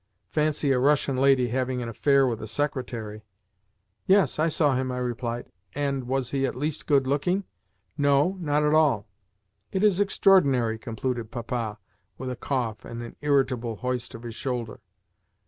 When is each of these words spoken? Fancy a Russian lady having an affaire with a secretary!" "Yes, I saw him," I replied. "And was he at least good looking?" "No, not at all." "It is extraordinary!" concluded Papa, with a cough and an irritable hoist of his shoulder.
Fancy 0.29 0.71
a 0.71 0.79
Russian 0.79 1.15
lady 1.15 1.49
having 1.49 1.79
an 1.83 1.87
affaire 1.87 2.25
with 2.27 2.41
a 2.41 2.47
secretary!" 2.47 3.21
"Yes, 4.07 4.39
I 4.39 4.47
saw 4.47 4.73
him," 4.75 4.91
I 4.91 4.97
replied. 4.97 5.51
"And 5.75 6.05
was 6.05 6.31
he 6.31 6.47
at 6.47 6.55
least 6.55 6.87
good 6.87 7.05
looking?" 7.05 7.43
"No, 7.99 8.35
not 8.39 8.63
at 8.63 8.73
all." 8.73 9.05
"It 9.71 9.83
is 9.83 9.99
extraordinary!" 9.99 10.79
concluded 10.79 11.29
Papa, 11.29 11.77
with 12.17 12.31
a 12.31 12.35
cough 12.35 12.83
and 12.83 13.03
an 13.03 13.15
irritable 13.21 13.75
hoist 13.75 14.15
of 14.15 14.23
his 14.23 14.33
shoulder. 14.33 14.79